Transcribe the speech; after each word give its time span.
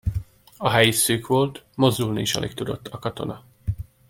A 0.57 0.69
hely 0.71 0.87
is 0.89 0.95
szűk 0.95 1.27
volt, 1.27 1.63
mozdulni 1.75 2.21
is 2.21 2.35
alig 2.35 2.53
tudott 2.53 2.87
a 2.87 2.99
katona. 2.99 3.43